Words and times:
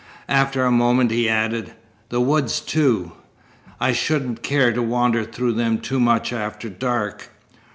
After 0.29 0.65
a 0.65 0.71
moment 0.71 1.11
he 1.11 1.29
added: 1.29 1.73
"The 2.09 2.19
woods, 2.19 2.59
too. 2.59 3.11
I 3.79 3.91
shouldn't 3.91 4.41
care 4.41 4.73
to 4.73 4.81
wander 4.81 5.23
through 5.23 5.53
them 5.53 5.77
too 5.77 5.99
much 5.99 6.33
after 6.33 6.69
dark." 6.69 7.29